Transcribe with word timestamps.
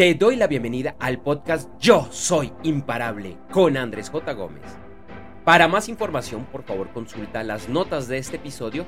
Te 0.00 0.14
doy 0.14 0.36
la 0.36 0.46
bienvenida 0.46 0.96
al 0.98 1.20
podcast 1.20 1.68
Yo 1.78 2.08
Soy 2.10 2.50
Imparable 2.62 3.36
con 3.52 3.76
Andrés 3.76 4.08
J. 4.08 4.32
Gómez. 4.32 4.64
Para 5.44 5.68
más 5.68 5.90
información, 5.90 6.46
por 6.46 6.62
favor, 6.62 6.90
consulta 6.94 7.44
las 7.44 7.68
notas 7.68 8.08
de 8.08 8.16
este 8.16 8.36
episodio 8.36 8.86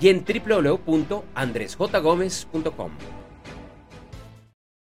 y 0.00 0.08
en 0.08 0.24
www.andresjgomez.com. 0.24 2.92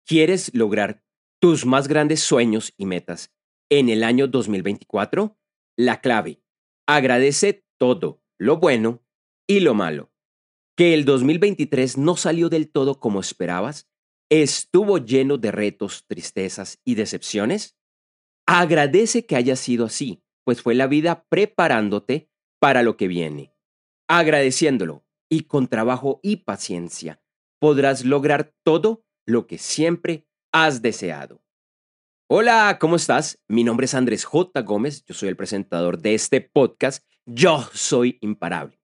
¿Quieres 0.07 0.51
lograr 0.53 1.03
tus 1.41 1.65
más 1.65 1.89
grandes 1.89 2.21
sueños 2.21 2.75
y 2.77 2.85
metas 2.85 3.33
en 3.71 3.89
el 3.89 4.05
año 4.05 4.29
2024? 4.29 5.39
La 5.79 6.03
clave. 6.03 6.43
Agradece 6.87 7.65
todo, 7.79 8.23
lo 8.37 8.59
bueno 8.59 9.03
y 9.47 9.61
lo 9.61 9.73
malo. 9.73 10.13
Que 10.77 10.93
el 10.93 11.07
2023 11.07 11.97
no 11.97 12.17
salió 12.17 12.51
del 12.51 12.71
todo 12.71 13.01
como 13.01 13.21
esperabas 13.21 13.90
estuvo 14.31 14.99
lleno 14.99 15.37
de 15.37 15.51
retos, 15.51 16.05
tristezas 16.07 16.81
y 16.85 16.95
decepciones? 16.95 17.77
Agradece 18.47 19.27
que 19.27 19.37
haya 19.37 19.57
sido 19.57 19.87
así, 19.87 20.23
pues 20.45 20.63
fue 20.63 20.75
la 20.75 20.87
vida 20.87 21.27
preparándote 21.29 22.31
para 22.61 22.83
lo 22.83 22.97
que 22.97 23.09
viene. 23.09 23.55
Agradeciéndolo 24.09 25.05
y 25.29 25.43
con 25.43 25.69
trabajo 25.69 26.21
y 26.23 26.37
paciencia 26.37 27.21
podrás 27.59 28.05
lograr 28.05 28.55
todo 28.65 29.05
lo 29.27 29.47
que 29.47 29.59
siempre 29.59 30.27
has 30.53 30.81
deseado. 30.81 31.43
Hola, 32.29 32.79
¿cómo 32.81 32.97
estás? 32.97 33.43
Mi 33.49 33.65
nombre 33.65 33.85
es 33.85 33.95
Andrés 33.95 34.25
J. 34.25 34.63
Gómez, 34.63 35.05
yo 35.05 35.15
soy 35.15 35.29
el 35.29 35.37
presentador 35.37 35.99
de 35.99 36.15
este 36.15 36.41
podcast, 36.41 37.05
Yo 37.27 37.69
Soy 37.73 38.19
Imparable. 38.21 38.81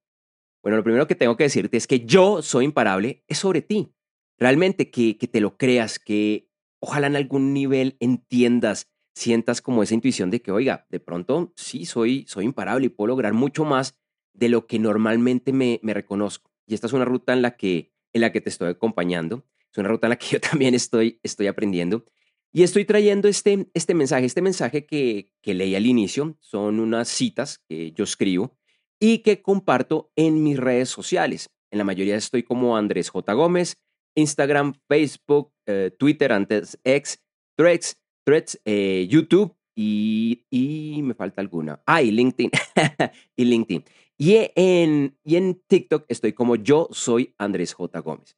Bueno, 0.62 0.76
lo 0.76 0.84
primero 0.84 1.06
que 1.06 1.14
tengo 1.14 1.36
que 1.36 1.44
decirte 1.44 1.76
es 1.76 1.86
que 1.86 2.04
yo 2.04 2.42
soy 2.42 2.64
imparable 2.64 3.24
es 3.28 3.38
sobre 3.38 3.62
ti 3.62 3.95
realmente 4.38 4.90
que, 4.90 5.14
te 5.14 5.40
lo 5.40 5.56
creas, 5.56 5.98
que 5.98 6.48
ojalá 6.80 7.06
en 7.06 7.16
algún 7.16 7.52
nivel 7.52 7.96
entiendas, 8.00 8.88
sientas 9.14 9.62
como 9.62 9.82
esa 9.82 9.94
intuición 9.94 10.30
de 10.30 10.42
que, 10.42 10.52
oiga, 10.52 10.86
de 10.90 11.00
pronto 11.00 11.52
sí, 11.56 11.86
soy, 11.86 12.24
soy 12.28 12.44
imparable 12.44 12.86
y 12.86 12.90
puedo 12.90 13.08
lograr 13.08 13.32
mucho 13.32 13.64
más 13.64 13.98
de 14.34 14.48
lo 14.48 14.66
que 14.66 14.78
normalmente 14.78 15.52
me, 15.52 15.80
me 15.82 15.94
reconozco. 15.94 16.50
Y 16.66 16.74
esta 16.74 16.86
es 16.86 16.92
una 16.92 17.04
ruta 17.04 17.32
en 17.32 17.42
la 17.42 17.56
que, 17.56 17.92
en 18.12 18.20
la 18.20 18.32
que 18.32 18.40
te 18.40 18.50
estoy 18.50 18.68
acompañando, 18.68 19.44
es 19.72 19.78
una 19.78 19.88
ruta 19.88 20.06
en 20.06 20.10
la 20.10 20.16
que 20.16 20.26
yo 20.32 20.40
también 20.40 20.74
estoy, 20.74 21.20
estoy 21.22 21.46
aprendiendo. 21.46 22.04
Y 22.52 22.62
estoy 22.62 22.84
trayendo 22.84 23.28
este, 23.28 23.68
este 23.74 23.94
mensaje, 23.94 24.24
este 24.24 24.40
mensaje 24.40 24.86
que, 24.86 25.32
que 25.42 25.54
leí 25.54 25.74
al 25.74 25.86
inicio, 25.86 26.38
son 26.40 26.80
unas 26.80 27.08
citas 27.08 27.58
que 27.68 27.92
yo 27.92 28.04
escribo 28.04 28.56
y 28.98 29.18
que 29.18 29.42
comparto 29.42 30.10
en 30.16 30.42
mis 30.42 30.58
redes 30.58 30.88
sociales. 30.88 31.50
En 31.70 31.78
la 31.78 31.84
mayoría 31.84 32.16
estoy 32.16 32.42
como 32.42 32.76
Andrés 32.76 33.10
J. 33.10 33.32
Gómez, 33.34 33.76
Instagram, 34.16 34.74
Facebook, 34.88 35.52
eh, 35.66 35.92
Twitter, 35.96 36.32
antes 36.32 36.78
X, 36.82 37.22
Threads, 37.56 38.00
Threads 38.24 38.60
eh, 38.64 39.06
YouTube 39.08 39.54
y, 39.76 40.44
y, 40.50 41.02
me 41.02 41.14
falta 41.14 41.40
alguna. 41.40 41.80
Ah, 41.86 42.02
y 42.02 42.10
LinkedIn. 42.10 42.50
y 43.36 43.44
LinkedIn. 43.44 43.84
Y 44.18 44.50
en, 44.56 45.16
y 45.22 45.36
en 45.36 45.62
TikTok 45.66 46.06
estoy 46.08 46.32
como 46.32 46.56
yo 46.56 46.88
soy 46.90 47.34
Andrés 47.38 47.74
J. 47.74 48.00
Gómez. 48.00 48.36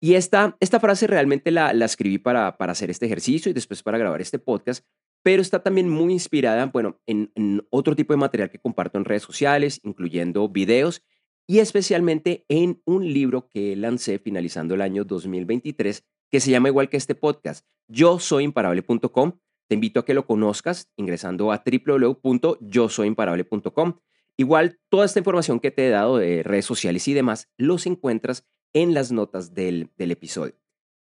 Y 0.00 0.14
esta, 0.14 0.56
esta 0.58 0.80
frase 0.80 1.06
realmente 1.06 1.52
la, 1.52 1.72
la 1.72 1.84
escribí 1.84 2.18
para, 2.18 2.56
para 2.56 2.72
hacer 2.72 2.90
este 2.90 3.06
ejercicio 3.06 3.50
y 3.50 3.52
después 3.52 3.84
para 3.84 3.98
grabar 3.98 4.20
este 4.20 4.40
podcast, 4.40 4.84
pero 5.22 5.40
está 5.40 5.62
también 5.62 5.88
muy 5.88 6.12
inspirada, 6.12 6.66
bueno, 6.66 7.00
en, 7.06 7.30
en 7.36 7.64
otro 7.70 7.94
tipo 7.94 8.12
de 8.12 8.16
material 8.16 8.50
que 8.50 8.58
comparto 8.58 8.98
en 8.98 9.04
redes 9.04 9.22
sociales, 9.22 9.80
incluyendo 9.84 10.48
videos 10.48 11.04
y 11.46 11.58
especialmente 11.58 12.46
en 12.48 12.80
un 12.84 13.12
libro 13.12 13.48
que 13.48 13.76
lancé 13.76 14.18
finalizando 14.18 14.74
el 14.74 14.80
año 14.80 15.04
2023 15.04 16.04
que 16.30 16.40
se 16.40 16.50
llama 16.50 16.68
igual 16.68 16.88
que 16.88 16.96
este 16.96 17.14
podcast, 17.14 17.66
yo 17.88 18.18
soy 18.18 18.44
imparable.com. 18.44 19.38
Te 19.68 19.74
invito 19.74 20.00
a 20.00 20.04
que 20.04 20.14
lo 20.14 20.26
conozcas 20.26 20.90
ingresando 20.96 21.52
a 21.52 21.62
www.yosoyimparable.com. 21.64 23.98
Igual 24.38 24.80
toda 24.88 25.04
esta 25.04 25.18
información 25.18 25.60
que 25.60 25.70
te 25.70 25.86
he 25.86 25.90
dado 25.90 26.16
de 26.16 26.42
redes 26.42 26.64
sociales 26.64 27.06
y 27.06 27.12
demás 27.12 27.50
los 27.58 27.84
encuentras 27.86 28.48
en 28.72 28.94
las 28.94 29.12
notas 29.12 29.52
del, 29.52 29.90
del 29.98 30.10
episodio. 30.10 30.54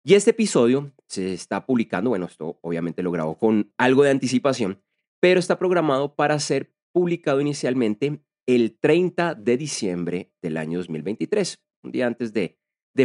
Y 0.03 0.15
este 0.15 0.31
episodio 0.31 0.91
se 1.07 1.35
está 1.35 1.67
publicando, 1.67 2.09
bueno, 2.09 2.25
esto 2.25 2.59
obviamente 2.63 3.03
lo 3.03 3.11
grabo 3.11 3.37
con 3.37 3.75
algo 3.77 4.03
de 4.03 4.11
anticipación, 4.11 4.83
pero 5.21 5.39
está 5.39 5.59
programado 5.59 6.15
para 6.15 6.39
ser 6.39 6.73
publicado 6.93 7.43
inicialmente 7.43 8.23
el 8.55 8.79
30 8.79 9.35
de 9.35 9.57
diciembre 9.57 10.33
del 10.43 10.57
año 10.57 10.79
2023, 10.79 11.63
un 11.83 11.93
día 11.93 12.07
antes 12.07 12.33
de, 12.33 12.59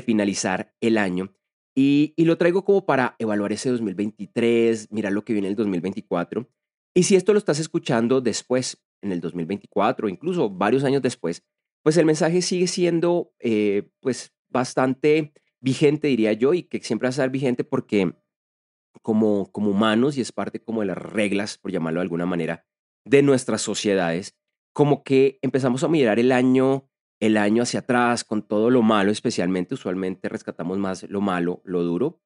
finalizar 0.06 0.76
el 0.82 0.98
año. 0.98 1.34
Y, 1.74 2.14
y, 2.18 2.26
lo 2.26 2.38
traigo 2.38 2.66
como 2.66 2.86
para 2.86 3.16
evaluar 3.18 3.54
ese 3.54 3.70
2023, 3.70 4.92
mirar 4.92 5.14
lo 5.14 5.24
que 5.24 5.32
viene 5.32 5.48
el 5.48 5.56
2024. 5.56 6.50
Y 6.94 7.04
si 7.04 7.16
esto 7.16 7.32
lo 7.32 7.40
estás 7.40 7.60
escuchando 7.60 8.20
después, 8.20 8.84
en 9.02 9.12
el 9.12 9.22
2024, 9.22 10.10
incluso 10.10 10.50
varios 10.50 10.84
años 10.84 11.02
después, 11.02 11.44
pues 11.84 11.96
el 11.98 12.06
mensaje 12.06 12.42
sigue 12.42 12.68
siendo 12.68 13.32
eh, 13.40 13.90
pues 14.02 14.34
bastante 14.50 15.34
vigente, 15.62 16.08
diría 16.08 16.34
yo, 16.34 16.54
y 16.54 16.64
que 16.64 16.82
siempre 16.82 17.06
va 17.06 17.10
a 17.10 17.12
estar 17.12 17.30
vigente 17.30 17.64
porque 17.64 18.16
como, 19.02 19.52
como 19.52 19.70
humanos, 19.72 20.18
y 20.18 20.22
es 20.22 20.32
parte 20.32 20.60
como 20.60 20.82
de 20.82 20.88
las 20.88 20.98
reglas, 20.98 21.58
por 21.58 21.72
llamarlo 21.72 22.00
de 22.00 22.04
alguna 22.04 22.26
manera, 22.26 22.66
de 23.06 23.22
nuestras 23.22 23.62
sociedades, 23.62 24.36
como 24.76 25.06
que 25.06 25.40
empezamos 25.42 25.86
a 25.86 25.88
mirar 25.88 26.20
el 26.20 26.34
año, 26.34 26.90
el 27.22 27.38
año 27.38 27.64
hacia 27.64 27.80
atrás 27.80 28.26
con 28.26 28.46
todo 28.46 28.70
lo 28.70 28.82
malo, 28.82 29.10
especialmente, 29.10 29.74
usualmente 29.74 30.28
rescatamos 30.28 30.78
más 30.78 31.04
lo 31.04 31.22
malo, 31.22 31.62
lo 31.64 31.82
duro. 31.84 32.22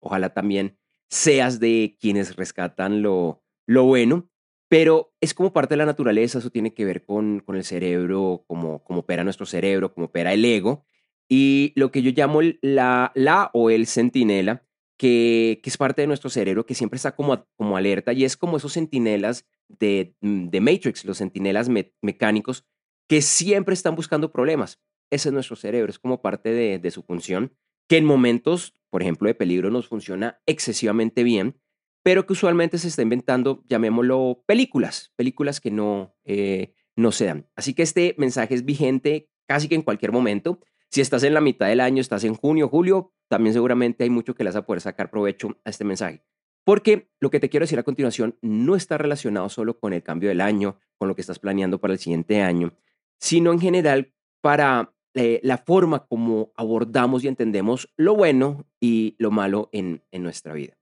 Ojalá 0.00 0.34
también 0.34 0.76
seas 1.08 1.60
de 1.60 1.96
quienes 2.00 2.34
rescatan 2.34 3.02
lo, 3.02 3.44
lo 3.68 3.84
bueno, 3.84 4.28
pero 4.68 5.14
es 5.20 5.32
como 5.32 5.52
parte 5.52 5.74
de 5.74 5.76
la 5.76 5.86
naturaleza, 5.86 6.40
eso 6.40 6.50
tiene 6.50 6.74
que 6.74 6.84
ver 6.84 7.04
con, 7.04 7.38
con 7.38 7.54
el 7.54 7.62
cerebro, 7.62 8.42
como, 8.48 8.82
como 8.82 9.00
opera 9.00 9.22
nuestro 9.22 9.46
cerebro, 9.46 9.94
como 9.94 10.06
opera 10.06 10.32
el 10.32 10.44
ego. 10.44 10.84
Y 11.28 11.72
lo 11.76 11.92
que 11.92 12.02
yo 12.02 12.10
llamo 12.10 12.40
la, 12.62 13.12
la 13.14 13.48
o 13.54 13.70
el 13.70 13.86
centinela, 13.86 14.66
que, 14.96 15.60
es 15.64 15.76
parte 15.76 16.02
de 16.02 16.06
nuestro 16.06 16.30
cerebro, 16.30 16.66
que 16.66 16.74
siempre 16.74 16.96
está 16.96 17.14
como, 17.14 17.46
como 17.56 17.76
alerta 17.76 18.12
y 18.12 18.24
es 18.24 18.36
como 18.36 18.56
esos 18.56 18.72
centinelas 18.72 19.46
de, 19.68 20.14
mm, 20.20 20.48
de 20.48 20.60
Matrix, 20.60 21.04
los 21.04 21.18
centinelas 21.18 21.68
mecánicos, 22.00 22.66
que 23.08 23.22
siempre 23.22 23.74
están 23.74 23.96
buscando 23.96 24.32
problemas. 24.32 24.80
Ese 25.10 25.28
es 25.28 25.32
nuestro 25.32 25.56
cerebro, 25.56 25.90
es 25.90 25.98
como 25.98 26.22
parte 26.22 26.52
de, 26.52 26.78
de 26.78 26.90
su 26.90 27.02
función, 27.02 27.52
que 27.88 27.98
en 27.98 28.04
momentos, 28.04 28.74
por 28.90 29.02
ejemplo, 29.02 29.28
de 29.28 29.34
peligro 29.34 29.70
nos 29.70 29.88
funciona 29.88 30.40
excesivamente 30.46 31.22
bien, 31.22 31.60
pero 32.02 32.26
que 32.26 32.32
usualmente 32.32 32.78
se 32.78 32.88
está 32.88 33.02
inventando, 33.02 33.62
llamémoslo, 33.68 34.42
películas, 34.46 35.12
películas 35.16 35.60
que 35.60 35.70
no, 35.70 36.16
eh, 36.24 36.74
no 36.96 37.12
se 37.12 37.26
dan. 37.26 37.48
Así 37.54 37.74
que 37.74 37.82
este 37.82 38.14
mensaje 38.18 38.54
es 38.54 38.64
vigente 38.64 39.28
casi 39.46 39.68
que 39.68 39.74
en 39.74 39.82
cualquier 39.82 40.12
momento. 40.12 40.60
Si 40.92 41.00
estás 41.00 41.22
en 41.22 41.32
la 41.32 41.40
mitad 41.40 41.68
del 41.68 41.80
año, 41.80 42.02
estás 42.02 42.22
en 42.24 42.34
junio, 42.34 42.68
julio, 42.68 43.14
también 43.28 43.54
seguramente 43.54 44.04
hay 44.04 44.10
mucho 44.10 44.34
que 44.34 44.44
le 44.44 44.50
vas 44.50 44.56
a 44.56 44.66
poder 44.66 44.82
sacar 44.82 45.10
provecho 45.10 45.56
a 45.64 45.70
este 45.70 45.84
mensaje. 45.84 46.22
Porque 46.64 47.10
lo 47.18 47.30
que 47.30 47.40
te 47.40 47.48
quiero 47.48 47.64
decir 47.64 47.78
a 47.78 47.82
continuación 47.82 48.36
no 48.42 48.76
está 48.76 48.98
relacionado 48.98 49.48
solo 49.48 49.80
con 49.80 49.94
el 49.94 50.02
cambio 50.02 50.28
del 50.28 50.42
año, 50.42 50.78
con 50.98 51.08
lo 51.08 51.14
que 51.14 51.22
estás 51.22 51.38
planeando 51.38 51.80
para 51.80 51.94
el 51.94 51.98
siguiente 51.98 52.42
año, 52.42 52.74
sino 53.18 53.52
en 53.52 53.60
general 53.60 54.12
para 54.42 54.94
eh, 55.14 55.40
la 55.42 55.56
forma 55.56 56.06
como 56.06 56.52
abordamos 56.56 57.24
y 57.24 57.28
entendemos 57.28 57.90
lo 57.96 58.14
bueno 58.14 58.66
y 58.78 59.16
lo 59.18 59.30
malo 59.30 59.70
en, 59.72 60.04
en 60.10 60.22
nuestra 60.22 60.52
vida. 60.52 60.76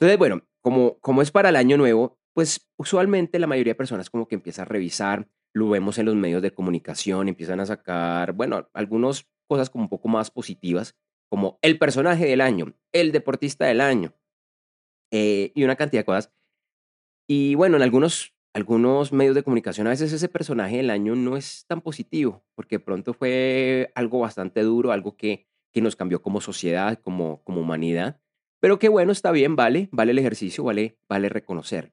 Entonces, 0.00 0.18
bueno, 0.18 0.42
como, 0.60 0.98
como 0.98 1.22
es 1.22 1.30
para 1.30 1.50
el 1.50 1.56
año 1.56 1.76
nuevo, 1.76 2.18
pues 2.34 2.68
usualmente 2.76 3.38
la 3.38 3.46
mayoría 3.46 3.74
de 3.74 3.78
personas 3.78 4.10
como 4.10 4.26
que 4.26 4.34
empieza 4.34 4.62
a 4.62 4.64
revisar, 4.64 5.28
lo 5.54 5.68
vemos 5.68 5.98
en 5.98 6.06
los 6.06 6.14
medios 6.14 6.42
de 6.42 6.52
comunicación, 6.52 7.28
empiezan 7.28 7.60
a 7.60 7.66
sacar, 7.66 8.32
bueno, 8.32 8.68
algunas 8.72 9.26
cosas 9.48 9.70
como 9.70 9.84
un 9.84 9.90
poco 9.90 10.08
más 10.08 10.30
positivas, 10.30 10.96
como 11.30 11.58
el 11.62 11.78
personaje 11.78 12.26
del 12.26 12.40
año, 12.40 12.74
el 12.92 13.12
deportista 13.12 13.66
del 13.66 13.80
año, 13.80 14.14
eh, 15.10 15.52
y 15.54 15.64
una 15.64 15.76
cantidad 15.76 16.00
de 16.00 16.06
cosas. 16.06 16.32
Y 17.28 17.54
bueno, 17.54 17.76
en 17.76 17.82
algunos, 17.82 18.34
algunos 18.54 19.12
medios 19.12 19.34
de 19.34 19.42
comunicación 19.42 19.86
a 19.86 19.90
veces 19.90 20.12
ese 20.12 20.28
personaje 20.28 20.78
del 20.78 20.90
año 20.90 21.14
no 21.14 21.36
es 21.36 21.64
tan 21.66 21.80
positivo, 21.80 22.44
porque 22.54 22.80
pronto 22.80 23.12
fue 23.14 23.90
algo 23.94 24.20
bastante 24.20 24.62
duro, 24.62 24.92
algo 24.92 25.16
que, 25.16 25.46
que 25.72 25.80
nos 25.80 25.96
cambió 25.96 26.22
como 26.22 26.40
sociedad, 26.40 26.98
como, 27.02 27.42
como 27.44 27.60
humanidad. 27.60 28.20
Pero 28.60 28.78
qué 28.78 28.88
bueno, 28.88 29.12
está 29.12 29.30
bien, 29.30 29.56
vale, 29.56 29.88
vale 29.92 30.12
el 30.12 30.18
ejercicio, 30.18 30.64
vale, 30.64 30.98
vale 31.08 31.28
reconocer. 31.28 31.92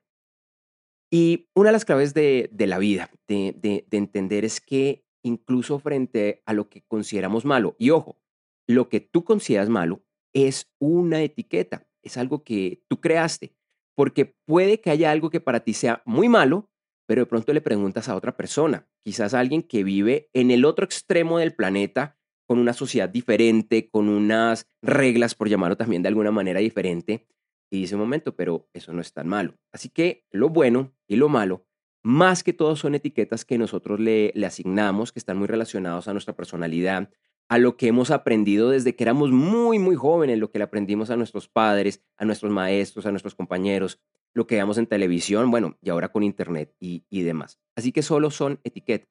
Y 1.15 1.47
una 1.55 1.69
de 1.69 1.73
las 1.73 1.85
claves 1.85 2.13
de, 2.13 2.49
la 2.57 2.77
vida, 2.77 3.09
de, 3.29 3.55
de 3.87 3.97
entender 3.97 4.43
es 4.43 4.59
que 4.59 5.05
incluso 5.23 5.79
frente 5.79 6.41
a 6.45 6.51
lo 6.51 6.67
que 6.69 6.81
consideramos 6.81 7.45
malo, 7.45 7.75
y 7.79 7.91
ojo, 7.91 8.19
lo 8.67 8.89
que 8.89 8.99
tú 8.99 9.23
consideras 9.23 9.69
malo 9.69 10.03
es 10.33 10.69
una 10.77 11.21
etiqueta 11.21 11.87
es 12.05 12.17
algo 12.17 12.43
que 12.43 12.83
tú 12.87 13.01
creaste, 13.01 13.55
porque 13.95 14.35
puede 14.45 14.79
que 14.79 14.91
haya 14.91 15.11
algo 15.11 15.29
que 15.29 15.41
para 15.41 15.61
ti 15.61 15.73
sea 15.73 16.01
muy 16.05 16.29
malo, 16.29 16.69
pero 17.07 17.23
de 17.23 17.25
pronto 17.25 17.51
le 17.51 17.61
preguntas 17.61 18.07
a 18.07 18.15
otra 18.15 18.37
persona, 18.37 18.87
quizás 19.03 19.33
a 19.33 19.39
alguien 19.39 19.63
que 19.63 19.83
vive 19.83 20.29
en 20.33 20.51
el 20.51 20.63
otro 20.65 20.85
extremo 20.85 21.39
del 21.39 21.55
planeta, 21.55 22.17
con 22.47 22.59
una 22.59 22.73
sociedad 22.73 23.09
diferente, 23.09 23.89
con 23.89 24.07
unas 24.07 24.69
reglas, 24.83 25.33
por 25.33 25.49
llamarlo 25.49 25.77
también 25.77 26.03
de 26.03 26.09
alguna 26.09 26.31
manera 26.31 26.59
diferente, 26.59 27.27
y 27.75 27.81
dice 27.81 27.95
momento, 27.95 28.35
pero 28.35 28.67
eso 28.73 28.93
no 28.93 29.01
es 29.01 29.13
tan 29.13 29.27
malo. 29.27 29.55
Así 29.71 29.89
que 29.89 30.25
lo 30.31 30.49
bueno 30.49 30.93
y 31.07 31.17
lo 31.17 31.29
malo, 31.29 31.65
más 32.03 32.43
que 32.43 32.53
todo 32.53 32.75
son 32.75 32.95
etiquetas 32.95 33.45
que 33.45 33.57
nosotros 33.57 33.99
le, 33.99 34.31
le 34.35 34.45
asignamos, 34.45 35.11
que 35.11 35.19
están 35.19 35.37
muy 35.37 35.47
relacionados 35.47 36.07
a 36.07 36.13
nuestra 36.13 36.35
personalidad, 36.35 37.09
a 37.49 37.57
lo 37.57 37.77
que 37.77 37.87
hemos 37.87 38.11
aprendido 38.11 38.69
desde 38.69 38.95
que 38.95 39.03
éramos 39.03 39.31
muy, 39.31 39.79
muy 39.79 39.95
jóvenes, 39.95 40.39
lo 40.39 40.51
que 40.51 40.57
le 40.57 40.63
aprendimos 40.63 41.09
a 41.09 41.17
nuestros 41.17 41.47
padres, 41.47 42.03
a 42.17 42.25
nuestros 42.25 42.51
maestros, 42.51 43.05
a 43.05 43.11
nuestros 43.11 43.35
compañeros, 43.35 43.99
lo 44.33 44.47
que 44.47 44.55
veamos 44.55 44.77
en 44.77 44.87
televisión, 44.87 45.49
bueno, 45.51 45.77
y 45.81 45.89
ahora 45.89 46.11
con 46.11 46.23
internet 46.23 46.75
y, 46.79 47.05
y 47.09 47.23
demás. 47.23 47.59
Así 47.75 47.91
que 47.91 48.01
solo 48.01 48.31
son 48.31 48.59
etiquetas. 48.63 49.09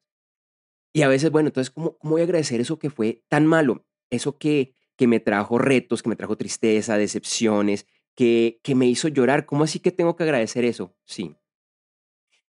Y 0.93 1.03
a 1.03 1.09
veces, 1.09 1.31
bueno, 1.31 1.49
entonces, 1.49 1.71
¿cómo, 1.71 1.97
¿cómo 1.99 2.13
voy 2.13 2.21
a 2.21 2.25
agradecer 2.25 2.61
eso 2.61 2.79
que 2.79 2.91
fue 2.91 3.25
tan 3.29 3.47
malo? 3.47 3.85
Eso 4.11 4.39
que, 4.39 4.77
que 4.97 5.07
me 5.07 5.21
trajo 5.21 5.59
retos, 5.59 6.03
que 6.03 6.09
me 6.09 6.17
trajo 6.17 6.37
tristeza, 6.37 6.97
decepciones, 6.97 7.87
que, 8.15 8.61
que 8.63 8.75
me 8.75 8.87
hizo 8.87 9.09
llorar. 9.09 9.47
¿Cómo 9.47 9.65
así 9.65 9.81
que 9.81 9.93
tengo 9.93 10.17
que 10.17 10.25
agradecer 10.25 10.65
eso? 10.65 10.97
Sí. 11.05 11.37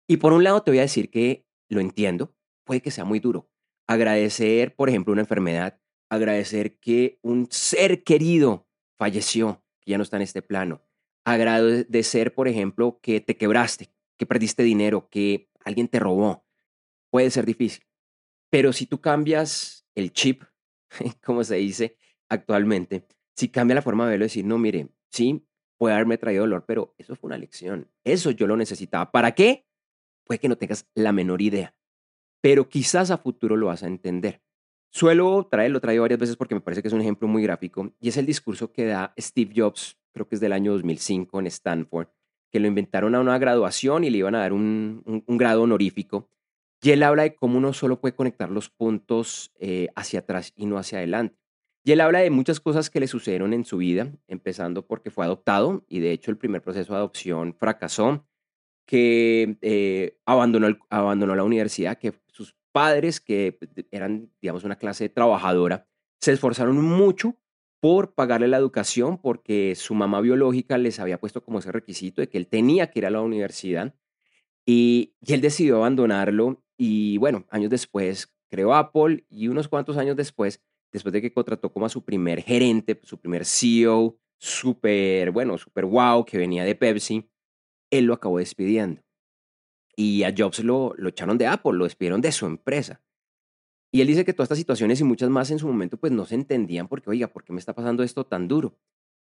Y 0.07 0.17
por 0.17 0.33
un 0.33 0.43
lado 0.43 0.61
te 0.61 0.71
voy 0.71 0.79
a 0.79 0.83
decir 0.83 1.09
que 1.09 1.47
lo 1.69 1.81
entiendo, 1.81 2.35
puede 2.63 2.81
que 2.81 2.91
sea 2.91 3.05
muy 3.05 3.19
duro. 3.19 3.49
Agradecer, 3.87 4.75
por 4.75 4.89
ejemplo, 4.89 5.13
una 5.13 5.21
enfermedad, 5.21 5.79
agradecer 6.09 6.79
que 6.79 7.19
un 7.21 7.47
ser 7.51 8.03
querido 8.03 8.67
falleció, 8.97 9.63
que 9.81 9.91
ya 9.91 9.97
no 9.97 10.03
está 10.03 10.17
en 10.17 10.23
este 10.23 10.41
plano, 10.41 10.81
agradecer, 11.23 12.33
por 12.33 12.47
ejemplo, 12.47 12.99
que 13.01 13.19
te 13.19 13.37
quebraste, 13.37 13.91
que 14.17 14.25
perdiste 14.25 14.63
dinero, 14.63 15.09
que 15.09 15.49
alguien 15.63 15.87
te 15.87 15.99
robó. 15.99 16.45
Puede 17.11 17.31
ser 17.31 17.45
difícil. 17.45 17.83
Pero 18.49 18.73
si 18.73 18.85
tú 18.85 19.01
cambias 19.01 19.87
el 19.95 20.13
chip, 20.13 20.43
como 21.23 21.43
se 21.43 21.55
dice 21.55 21.97
actualmente, 22.29 23.07
si 23.35 23.49
cambia 23.49 23.75
la 23.75 23.81
forma 23.81 24.05
de 24.05 24.11
verlo, 24.11 24.25
decir, 24.25 24.45
no, 24.45 24.57
mire, 24.57 24.89
sí, 25.11 25.45
puede 25.77 25.95
haberme 25.95 26.17
traído 26.17 26.43
dolor, 26.43 26.65
pero 26.65 26.93
eso 26.97 27.15
fue 27.15 27.27
una 27.27 27.37
lección. 27.37 27.89
Eso 28.03 28.31
yo 28.31 28.47
lo 28.47 28.57
necesitaba. 28.57 29.11
¿Para 29.11 29.33
qué? 29.33 29.65
Puede 30.23 30.39
que 30.39 30.49
no 30.49 30.57
tengas 30.57 30.87
la 30.95 31.11
menor 31.11 31.41
idea, 31.41 31.75
pero 32.41 32.67
quizás 32.67 33.11
a 33.11 33.17
futuro 33.17 33.55
lo 33.55 33.67
vas 33.67 33.83
a 33.83 33.87
entender. 33.87 34.41
Suelo 34.89 35.47
traerlo, 35.51 35.81
traigo 35.81 36.03
varias 36.03 36.19
veces 36.19 36.37
porque 36.37 36.55
me 36.55 36.61
parece 36.61 36.81
que 36.81 36.87
es 36.87 36.93
un 36.93 37.01
ejemplo 37.01 37.27
muy 37.27 37.43
gráfico 37.43 37.93
y 37.99 38.07
es 38.07 38.17
el 38.17 38.25
discurso 38.25 38.71
que 38.71 38.85
da 38.85 39.13
Steve 39.19 39.51
Jobs, 39.53 39.97
creo 40.13 40.27
que 40.27 40.35
es 40.35 40.41
del 40.41 40.53
año 40.53 40.71
2005 40.71 41.39
en 41.39 41.47
Stanford, 41.47 42.07
que 42.49 42.61
lo 42.61 42.67
inventaron 42.67 43.13
a 43.13 43.19
una 43.19 43.37
graduación 43.37 44.05
y 44.05 44.09
le 44.09 44.19
iban 44.19 44.35
a 44.35 44.39
dar 44.39 44.53
un, 44.53 45.03
grado 45.27 45.63
honorífico. 45.63 46.29
Y 46.81 46.91
él 46.91 47.03
habla 47.03 47.23
de 47.23 47.35
cómo 47.35 47.57
uno 47.57 47.73
solo 47.73 47.99
puede 47.99 48.15
conectar 48.15 48.49
los 48.49 48.69
puntos 48.69 49.51
eh, 49.59 49.89
hacia 49.95 50.21
atrás 50.21 50.53
y 50.55 50.65
no 50.65 50.77
hacia 50.77 50.99
adelante. 50.99 51.35
Y 51.87 51.91
él 51.91 52.01
habla 52.01 52.19
de 52.19 52.31
muchas 52.31 52.59
cosas 52.59 52.89
que 52.89 52.99
le 52.99 53.07
sucedieron 53.07 53.53
en 53.53 53.63
su 53.63 53.77
vida, 53.77 54.11
empezando 54.27 54.87
porque 54.87 55.11
fue 55.11 55.23
adoptado 55.23 55.85
y 55.87 55.99
de 55.99 56.11
hecho 56.11 56.31
el 56.31 56.37
primer 56.37 56.63
proceso 56.63 56.93
de 56.93 56.97
adopción 56.97 57.53
fracasó, 57.53 58.25
que 58.87 59.57
eh, 59.61 60.17
abandonó, 60.25 60.75
abandonó 60.89 61.35
la 61.35 61.43
universidad, 61.43 61.99
que 61.99 62.13
sus 62.31 62.55
padres, 62.71 63.21
que 63.21 63.59
eran, 63.91 64.31
digamos, 64.41 64.63
una 64.63 64.77
clase 64.77 65.09
trabajadora, 65.09 65.87
se 66.19 66.31
esforzaron 66.31 66.81
mucho 66.81 67.35
por 67.79 68.15
pagarle 68.15 68.47
la 68.47 68.57
educación 68.57 69.19
porque 69.19 69.75
su 69.75 69.93
mamá 69.93 70.21
biológica 70.21 70.79
les 70.79 70.99
había 70.99 71.19
puesto 71.19 71.43
como 71.43 71.59
ese 71.59 71.71
requisito 71.71 72.19
de 72.19 72.29
que 72.29 72.39
él 72.39 72.47
tenía 72.47 72.89
que 72.89 72.97
ir 72.97 73.05
a 73.05 73.11
la 73.11 73.21
universidad 73.21 73.93
y, 74.65 75.13
él 75.21 75.39
decidió 75.39 75.77
abandonarlo 75.77 76.63
y 76.77 77.19
bueno, 77.19 77.45
años 77.51 77.69
después 77.69 78.35
creó 78.49 78.73
Apple 78.73 79.25
y 79.29 79.49
unos 79.49 79.67
cuantos 79.67 79.97
años 79.97 80.15
después, 80.15 80.63
después 80.95 81.11
de 81.11 81.21
que 81.21 81.33
contrató 81.33 81.71
como 81.73 81.85
a 81.85 81.89
su 81.89 82.03
primer 82.05 82.41
gerente, 82.41 82.97
su 83.03 83.19
primer 83.19 83.45
CEO, 83.45 84.17
súper, 84.37 85.31
bueno, 85.31 85.57
súper 85.57 85.85
wow, 85.85 86.23
que 86.23 86.37
venía 86.37 86.63
de 86.63 86.73
Pepsi, 86.73 87.29
él 87.91 88.05
lo 88.05 88.13
acabó 88.13 88.39
despidiendo. 88.39 89.01
Y 89.97 90.23
a 90.23 90.33
Jobs 90.35 90.63
lo, 90.63 90.93
lo 90.97 91.09
echaron 91.09 91.37
de 91.37 91.47
Apple, 91.47 91.73
lo 91.73 91.83
despidieron 91.83 92.21
de 92.21 92.31
su 92.31 92.45
empresa. 92.45 93.01
Y 93.91 93.99
él 93.99 94.07
dice 94.07 94.23
que 94.23 94.31
todas 94.31 94.45
estas 94.47 94.57
situaciones 94.57 95.01
y 95.01 95.03
muchas 95.03 95.29
más 95.29 95.51
en 95.51 95.59
su 95.59 95.67
momento 95.67 95.97
pues 95.97 96.13
no 96.13 96.25
se 96.25 96.35
entendían 96.35 96.87
porque, 96.87 97.09
oiga, 97.09 97.27
¿por 97.27 97.43
qué 97.43 97.51
me 97.51 97.59
está 97.59 97.75
pasando 97.75 98.01
esto 98.01 98.25
tan 98.25 98.47
duro? 98.47 98.77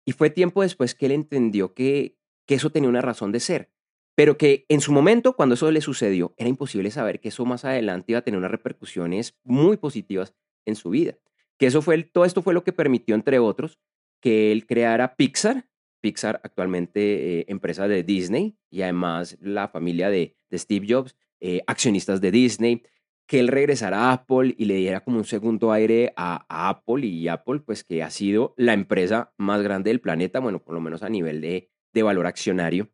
Y 0.04 0.12
fue 0.12 0.30
tiempo 0.30 0.62
después 0.62 0.96
que 0.96 1.06
él 1.06 1.12
entendió 1.12 1.72
que, 1.72 2.18
que 2.46 2.56
eso 2.56 2.70
tenía 2.70 2.88
una 2.88 3.00
razón 3.00 3.30
de 3.30 3.38
ser, 3.38 3.70
pero 4.16 4.36
que 4.36 4.66
en 4.68 4.80
su 4.80 4.90
momento, 4.90 5.36
cuando 5.36 5.54
eso 5.54 5.70
le 5.70 5.80
sucedió, 5.80 6.34
era 6.36 6.48
imposible 6.48 6.90
saber 6.90 7.20
que 7.20 7.28
eso 7.28 7.44
más 7.44 7.64
adelante 7.64 8.12
iba 8.12 8.18
a 8.18 8.22
tener 8.22 8.38
unas 8.38 8.50
repercusiones 8.50 9.38
muy 9.44 9.76
positivas 9.76 10.34
en 10.66 10.74
su 10.74 10.90
vida. 10.90 11.16
Que 11.60 11.66
eso 11.66 11.82
fue, 11.82 12.02
todo 12.04 12.24
esto 12.24 12.40
fue 12.40 12.54
lo 12.54 12.64
que 12.64 12.72
permitió, 12.72 13.14
entre 13.14 13.38
otros, 13.38 13.78
que 14.22 14.50
él 14.50 14.64
creara 14.64 15.14
Pixar, 15.14 15.68
Pixar 16.00 16.40
actualmente 16.42 17.40
eh, 17.40 17.44
empresa 17.48 17.86
de 17.86 18.02
Disney 18.02 18.56
y 18.70 18.80
además 18.80 19.36
la 19.42 19.68
familia 19.68 20.08
de, 20.08 20.34
Steve 20.50 20.86
Jobs, 20.88 21.16
eh, 21.38 21.60
accionistas 21.66 22.22
de 22.22 22.30
Disney, 22.30 22.82
que 23.26 23.40
él 23.40 23.48
regresara 23.48 24.08
a 24.08 24.12
Apple 24.12 24.54
y 24.56 24.64
le 24.64 24.76
diera 24.76 25.04
como 25.04 25.18
un 25.18 25.24
segundo 25.24 25.70
aire 25.70 26.14
a, 26.16 26.46
Apple 26.70 27.06
y 27.06 27.28
Apple, 27.28 27.60
pues 27.60 27.84
que 27.84 28.02
ha 28.02 28.08
sido 28.08 28.54
la 28.56 28.72
empresa 28.72 29.34
más 29.36 29.60
grande 29.60 29.90
del 29.90 30.00
planeta, 30.00 30.40
bueno, 30.40 30.64
por 30.64 30.74
lo 30.74 30.80
menos 30.80 31.02
a 31.02 31.10
nivel 31.10 31.42
de, 31.42 31.70
de 31.92 32.02
valor 32.02 32.26
accionario. 32.26 32.88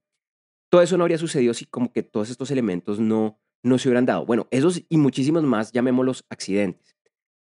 Todo 0.70 0.82
eso 0.82 0.98
no 0.98 1.04
habría 1.04 1.18
sucedido 1.18 1.54
si 1.54 1.66
como 1.66 1.92
que 1.92 2.02
todos 2.02 2.30
estos 2.30 2.50
elementos 2.50 2.98
no, 2.98 3.38
no 3.62 3.78
se 3.78 3.88
hubieran 3.88 4.06
dado. 4.06 4.26
Bueno, 4.26 4.48
esos 4.50 4.82
y 4.88 4.96
muchísimos 4.96 5.44
más, 5.44 5.70
llamémoslos 5.70 6.26
accidentes. 6.28 6.95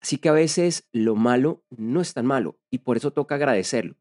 Así 0.06 0.19
que 0.19 0.30
a 0.30 0.34
veces 0.34 0.88
lo 0.92 1.16
malo 1.16 1.63
no 1.72 2.00
es 2.00 2.13
tan 2.13 2.28
malo 2.28 2.60
y 2.69 2.78
por 2.78 2.96
eso 2.96 3.10
toca 3.10 3.34
agradecerlo. 3.34 3.96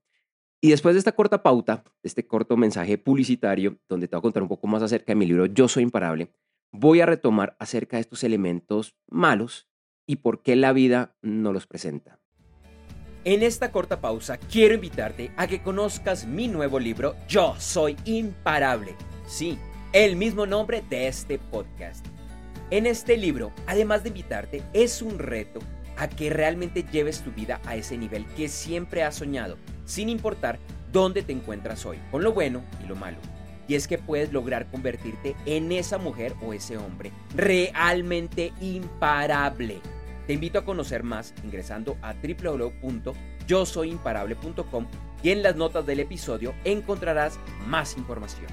Y 0.61 0.69
después 0.69 0.95
de 0.95 0.99
esta 0.99 1.13
corta 1.13 1.43
pauta, 1.43 1.83
este 2.03 2.27
corto 2.27 2.59
mensaje 2.59 2.99
publicitario, 2.99 3.79
donde 3.89 4.07
te 4.07 4.15
voy 4.15 4.19
a 4.19 4.21
contar 4.21 4.43
un 4.43 4.51
poco 4.51 4.67
más 4.67 4.83
acerca 4.83 5.13
de 5.13 5.15
mi 5.15 5.25
libro 5.25 5.47
Yo 5.47 5.67
Soy 5.67 5.83
Imparable, 5.83 6.31
voy 6.73 7.01
a 7.01 7.07
retomar 7.07 7.57
acerca 7.59 7.97
de 7.97 8.03
estos 8.03 8.23
elementos 8.23 8.95
malos 9.09 9.67
y 10.07 10.17
por 10.17 10.43
qué 10.43 10.57
la 10.57 10.75
vida 10.75 11.17
no 11.23 11.55
los 11.55 11.67
presenta. 11.67 12.21
En 13.25 13.43
esta 13.43 13.73
corta 13.73 14.03
pausa 14.03 14.37
quiero 14.37 14.75
invitarte 14.75 15.31
a 15.39 15.47
que 15.47 15.63
conozcas 15.63 16.27
mi 16.27 16.49
nuevo 16.49 16.81
libro 16.81 17.17
Yo 17.29 17.55
Soy 17.59 17.97
Imparable. 18.05 18.95
Sí, 19.27 19.59
el 19.95 20.17
mismo 20.17 20.45
nombre 20.45 20.85
de 20.91 21.09
este 21.09 21.39
podcast. 21.39 22.05
En 22.71 22.85
este 22.85 23.17
libro, 23.17 23.53
además 23.67 24.03
de 24.03 24.11
invitarte, 24.11 24.63
es 24.75 25.01
un 25.01 25.19
reto 25.19 25.61
a 25.97 26.09
que 26.09 26.31
realmente 26.31 26.85
lleves 26.91 27.21
tu 27.23 27.31
vida 27.33 27.61
a 27.65 27.77
ese 27.77 27.99
nivel 27.99 28.25
que 28.37 28.49
siempre 28.49 29.03
has 29.03 29.17
soñado, 29.17 29.59
sin 29.85 30.09
importar 30.09 30.59
dónde 30.93 31.23
te 31.23 31.33
encuentras 31.33 31.85
hoy, 31.87 31.99
con 32.11 32.23
lo 32.23 32.33
bueno 32.33 32.63
y 32.83 32.87
lo 32.87 32.97
malo. 32.97 33.19
Y 33.67 33.75
es 33.75 33.89
que 33.89 33.97
puedes 33.99 34.33
lograr 34.33 34.71
convertirte 34.71 35.35
en 35.47 35.73
esa 35.73 35.97
mujer 35.99 36.35
o 36.43 36.53
ese 36.53 36.77
hombre 36.77 37.13
realmente 37.35 38.53
imparable. 38.61 39.81
Te 40.27 40.35
invito 40.35 40.59
a 40.59 40.65
conocer 40.65 41.03
más 41.03 41.35
ingresando 41.43 41.97
a 42.03 42.15
www.yosoyimparable.com 42.15 44.87
y 45.23 45.31
en 45.31 45.43
las 45.43 45.57
notas 45.57 45.87
del 45.87 46.01
episodio 46.01 46.55
encontrarás 46.65 47.41
más 47.67 47.97
información. 47.97 48.49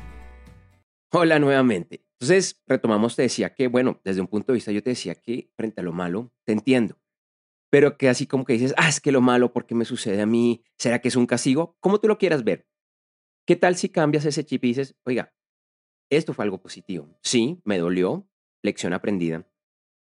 Hola 1.12 1.40
nuevamente. 1.40 2.06
Entonces, 2.20 2.62
retomamos, 2.68 3.16
te 3.16 3.24
decía 3.24 3.54
que, 3.54 3.68
bueno, 3.68 4.00
desde 4.04 4.22
un 4.22 4.28
punto 4.28 4.52
de 4.52 4.58
vista 4.58 4.72
yo 4.72 4.84
te 4.84 4.92
decía 4.92 5.16
que 5.16 5.50
frente 5.58 5.82
a 5.82 5.84
lo 5.84 5.92
malo, 5.92 6.32
te 6.46 6.54
entiendo 6.54 7.01
pero 7.72 7.98
que 7.98 8.10
así 8.10 8.28
como 8.28 8.44
que 8.44 8.54
dices, 8.54 8.76
ah, 8.78 8.90
es 8.90 9.00
que 9.00 9.14
lo 9.14 9.22
malo, 9.22 9.54
¿por 9.54 9.66
qué 9.66 9.76
me 9.76 9.86
sucede 9.86 10.22
a 10.22 10.26
mí? 10.26 10.62
¿Será 10.78 11.00
que 11.00 11.08
es 11.08 11.16
un 11.16 11.26
castigo? 11.26 11.78
Como 11.80 12.00
tú 12.00 12.10
lo 12.10 12.18
quieras 12.18 12.44
ver. 12.44 12.68
¿Qué 13.48 13.56
tal 13.56 13.78
si 13.78 13.88
cambias 13.88 14.26
ese 14.26 14.46
chip 14.46 14.64
y 14.66 14.68
dices, 14.68 14.96
oiga, 15.06 15.34
esto 16.10 16.34
fue 16.34 16.44
algo 16.44 16.62
positivo? 16.62 17.18
Sí, 17.24 17.62
me 17.64 17.80
dolió, 17.80 18.28
lección 18.62 18.94
aprendida. 18.94 19.50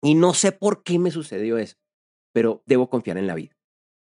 Y 0.02 0.16
no 0.16 0.34
sé 0.34 0.54
por 0.54 0.84
qué 0.84 0.98
me 0.98 1.12
sucedió 1.12 1.58
eso, 1.58 1.76
pero 2.34 2.64
debo 2.66 2.90
confiar 2.90 3.18
en 3.18 3.28
la 3.28 3.36
vida. 3.36 3.58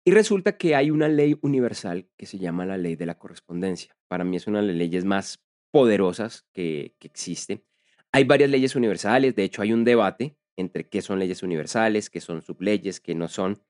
Y 0.06 0.12
resulta 0.12 0.58
que 0.58 0.76
hay 0.76 0.92
una 0.92 1.08
ley 1.08 1.40
universal 1.42 2.10
que 2.18 2.26
se 2.26 2.40
llama 2.40 2.66
la 2.66 2.78
ley 2.78 2.98
de 2.98 3.06
la 3.06 3.18
correspondencia. 3.18 3.96
Para 4.10 4.26
mí 4.26 4.36
es 4.36 4.48
una 4.48 4.60
de 4.60 4.68
las 4.68 4.76
leyes 4.76 5.06
más 5.06 5.42
poderosas 5.72 6.46
que, 6.52 6.96
que 7.00 7.08
existe. 7.08 7.64
Hay 8.12 8.26
varias 8.26 8.50
leyes 8.50 8.76
universales, 8.76 9.34
de 9.36 9.44
hecho 9.44 9.62
hay 9.62 9.72
un 9.72 9.86
debate 9.86 10.36
entre 10.60 10.88
qué 10.88 11.02
son 11.02 11.20
leyes 11.20 11.44
universales, 11.44 12.10
qué 12.10 12.22
son 12.22 12.42
subleyes, 12.42 13.00
qué 13.00 13.16
no 13.16 13.28
son. 13.28 13.62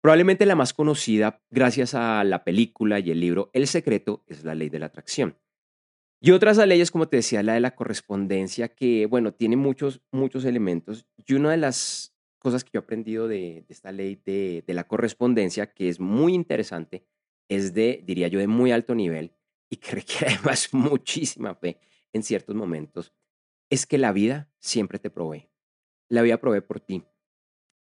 Probablemente 0.00 0.46
la 0.46 0.54
más 0.54 0.72
conocida, 0.72 1.42
gracias 1.50 1.94
a 1.94 2.22
la 2.24 2.44
película 2.44 3.00
y 3.00 3.10
el 3.10 3.20
libro 3.20 3.50
El 3.52 3.66
Secreto, 3.66 4.24
es 4.28 4.44
la 4.44 4.54
ley 4.54 4.68
de 4.68 4.78
la 4.78 4.86
atracción. 4.86 5.36
Y 6.20 6.30
otras 6.30 6.58
leyes, 6.58 6.90
como 6.90 7.08
te 7.08 7.18
decía, 7.18 7.42
la 7.42 7.54
de 7.54 7.60
la 7.60 7.74
correspondencia, 7.74 8.68
que, 8.68 9.06
bueno, 9.06 9.32
tiene 9.34 9.56
muchos, 9.56 10.00
muchos 10.10 10.44
elementos. 10.44 11.06
Y 11.16 11.34
una 11.34 11.50
de 11.50 11.56
las 11.56 12.16
cosas 12.38 12.64
que 12.64 12.70
yo 12.72 12.80
he 12.80 12.82
aprendido 12.82 13.28
de, 13.28 13.64
esta 13.68 13.92
ley 13.92 14.20
de, 14.24 14.64
de, 14.66 14.74
la 14.74 14.86
correspondencia, 14.86 15.72
que 15.72 15.88
es 15.88 16.00
muy 16.00 16.34
interesante, 16.34 17.04
es 17.48 17.74
de, 17.74 18.02
diría 18.04 18.28
yo, 18.28 18.38
de 18.38 18.46
muy 18.46 18.72
alto 18.72 18.94
nivel 18.94 19.32
y 19.70 19.76
que 19.76 19.90
requiere 19.96 20.34
además 20.34 20.72
muchísima 20.72 21.54
fe 21.54 21.80
en 22.12 22.22
ciertos 22.22 22.54
momentos, 22.54 23.12
es 23.70 23.86
que 23.86 23.98
la 23.98 24.12
vida 24.12 24.50
siempre 24.58 24.98
te 24.98 25.10
provee 25.10 25.48
la 26.08 26.22
vida 26.22 26.40
provee 26.40 26.60
por 26.60 26.80
ti. 26.80 27.04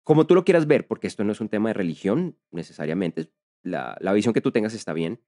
Como 0.04 0.26
tú 0.26 0.34
lo 0.34 0.44
quieras 0.44 0.66
ver, 0.66 0.86
porque 0.86 1.06
esto 1.06 1.24
no 1.24 1.32
es 1.32 1.40
un 1.40 1.48
tema 1.48 1.70
de 1.70 1.74
religión 1.74 2.38
necesariamente, 2.50 3.32
la, 3.62 3.96
la 4.00 4.12
visión 4.12 4.34
que 4.34 4.40
tú 4.40 4.50
tengas 4.50 4.74
está 4.74 4.92
bien, 4.92 5.20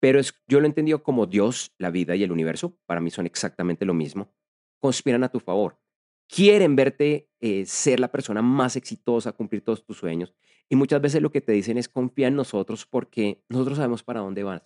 pero 0.00 0.18
es, 0.18 0.34
yo 0.48 0.60
lo 0.60 0.66
he 0.66 0.68
entendido 0.68 1.02
como 1.02 1.26
Dios, 1.26 1.72
la 1.78 1.90
vida 1.90 2.16
y 2.16 2.22
el 2.22 2.32
universo, 2.32 2.78
para 2.86 3.00
mí 3.00 3.10
son 3.10 3.26
exactamente 3.26 3.84
lo 3.84 3.94
mismo, 3.94 4.34
conspiran 4.80 5.22
a 5.24 5.28
tu 5.28 5.40
favor. 5.40 5.78
Quieren 6.26 6.74
verte 6.76 7.28
eh, 7.40 7.66
ser 7.66 8.00
la 8.00 8.10
persona 8.10 8.40
más 8.40 8.76
exitosa, 8.76 9.32
cumplir 9.32 9.62
todos 9.62 9.84
tus 9.84 9.98
sueños. 9.98 10.34
Y 10.68 10.76
muchas 10.76 11.00
veces 11.00 11.20
lo 11.20 11.30
que 11.30 11.40
te 11.40 11.52
dicen 11.52 11.76
es 11.76 11.88
confía 11.88 12.28
en 12.28 12.36
nosotros 12.36 12.86
porque 12.86 13.44
nosotros 13.48 13.76
sabemos 13.76 14.02
para 14.02 14.20
dónde 14.20 14.44
vas. 14.44 14.62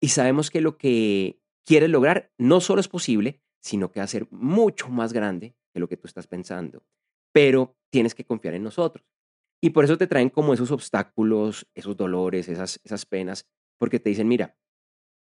Y 0.00 0.08
sabemos 0.08 0.50
que 0.50 0.60
lo 0.60 0.78
que 0.78 1.42
quieres 1.64 1.90
lograr 1.90 2.32
no 2.38 2.60
solo 2.60 2.80
es 2.80 2.88
posible, 2.88 3.42
sino 3.60 3.92
que 3.92 4.00
va 4.00 4.04
a 4.04 4.08
ser 4.08 4.26
mucho 4.30 4.88
más 4.88 5.12
grande 5.12 5.54
de 5.72 5.80
lo 5.80 5.88
que 5.88 5.96
tú 5.96 6.06
estás 6.06 6.26
pensando. 6.26 6.84
Pero 7.32 7.76
tienes 7.90 8.14
que 8.14 8.24
confiar 8.24 8.54
en 8.54 8.62
nosotros. 8.62 9.06
Y 9.60 9.70
por 9.70 9.84
eso 9.84 9.96
te 9.96 10.06
traen 10.06 10.28
como 10.28 10.54
esos 10.54 10.70
obstáculos, 10.70 11.68
esos 11.74 11.96
dolores, 11.96 12.48
esas, 12.48 12.80
esas 12.84 13.06
penas, 13.06 13.46
porque 13.78 14.00
te 14.00 14.10
dicen, 14.10 14.26
mira, 14.28 14.56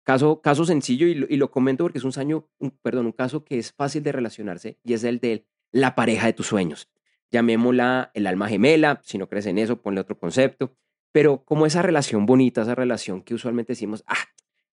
caso, 0.04 0.42
caso 0.42 0.66
sencillo, 0.66 1.08
y 1.08 1.16
lo, 1.16 1.28
y 1.30 1.38
lo 1.38 1.52
comento 1.52 1.84
porque 1.84 2.00
es 2.00 2.04
un, 2.04 2.14
año, 2.18 2.50
un, 2.58 2.72
perdón, 2.72 3.06
un 3.06 3.12
caso 3.12 3.46
que 3.46 3.60
es 3.60 3.72
fácil 3.72 4.02
de 4.04 4.12
relacionarse, 4.12 4.80
y 4.84 4.94
es 4.94 5.04
el 5.04 5.20
de 5.20 5.48
la 5.72 5.96
pareja 5.96 6.26
de 6.26 6.34
tus 6.34 6.48
sueños. 6.48 6.90
Llamémosla 7.30 8.12
el 8.14 8.28
alma 8.28 8.50
gemela, 8.50 9.00
si 9.04 9.18
no 9.18 9.30
crees 9.30 9.46
en 9.46 9.58
eso, 9.58 9.82
ponle 9.82 10.02
otro 10.02 10.18
concepto, 10.18 10.76
pero 11.12 11.44
como 11.44 11.66
esa 11.66 11.82
relación 11.82 12.26
bonita, 12.26 12.64
esa 12.64 12.76
relación 12.76 13.22
que 13.22 13.34
usualmente 13.34 13.74
decimos, 13.74 14.04
ah, 14.08 14.26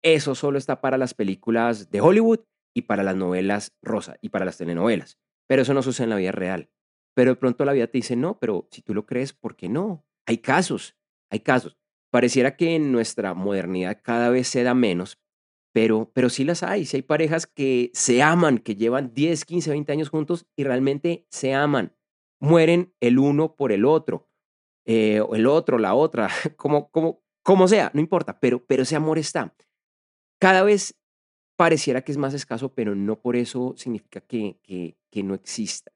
eso 0.01 0.35
solo 0.35 0.57
está 0.57 0.81
para 0.81 0.97
las 0.97 1.13
películas 1.13 1.89
de 1.89 2.01
Hollywood 2.01 2.41
y 2.73 2.83
para 2.83 3.03
las 3.03 3.15
novelas 3.15 3.73
rosa 3.81 4.17
y 4.21 4.29
para 4.29 4.45
las 4.45 4.57
telenovelas, 4.57 5.17
pero 5.47 5.61
eso 5.61 5.73
no 5.73 5.81
sucede 5.81 6.05
en 6.05 6.09
la 6.11 6.15
vida 6.17 6.31
real. 6.31 6.69
Pero 7.15 7.31
de 7.31 7.35
pronto 7.35 7.65
la 7.65 7.73
vida 7.73 7.87
te 7.87 7.97
dice, 7.97 8.15
no, 8.15 8.39
pero 8.39 8.67
si 8.71 8.81
tú 8.81 8.93
lo 8.93 9.05
crees, 9.05 9.33
¿por 9.33 9.55
qué 9.55 9.69
no? 9.69 10.05
Hay 10.25 10.39
casos, 10.39 10.97
hay 11.29 11.39
casos. 11.39 11.77
Pareciera 12.11 12.55
que 12.55 12.75
en 12.75 12.91
nuestra 12.91 13.33
modernidad 13.33 13.99
cada 14.03 14.29
vez 14.29 14.47
se 14.47 14.63
da 14.63 14.73
menos, 14.73 15.19
pero, 15.73 16.11
pero 16.13 16.29
sí 16.29 16.43
las 16.43 16.63
hay. 16.63 16.85
Sí 16.85 16.97
hay 16.97 17.01
parejas 17.03 17.47
que 17.47 17.91
se 17.93 18.21
aman, 18.21 18.59
que 18.59 18.75
llevan 18.75 19.13
10, 19.13 19.45
15, 19.45 19.71
20 19.71 19.91
años 19.91 20.09
juntos 20.09 20.45
y 20.55 20.63
realmente 20.63 21.25
se 21.29 21.53
aman. 21.53 21.93
Mueren 22.39 22.93
el 22.99 23.19
uno 23.19 23.55
por 23.55 23.71
el 23.71 23.85
otro, 23.85 24.29
eh, 24.85 25.21
el 25.33 25.47
otro, 25.47 25.77
la 25.77 25.93
otra, 25.93 26.29
como, 26.57 26.89
como, 26.91 27.23
como 27.43 27.67
sea, 27.67 27.91
no 27.93 28.01
importa, 28.01 28.39
pero, 28.39 28.65
pero 28.65 28.83
ese 28.83 28.95
amor 28.95 29.17
está. 29.17 29.55
Cada 30.39 30.63
vez 30.63 30.97
pareciera 31.55 32.01
que 32.01 32.11
es 32.11 32.17
más 32.17 32.33
escaso, 32.33 32.73
pero 32.73 32.95
no 32.95 33.19
por 33.19 33.35
eso 33.35 33.73
significa 33.77 34.21
que, 34.21 34.59
que, 34.63 34.97
que 35.09 35.23
no 35.23 35.33
exista. 35.33 35.91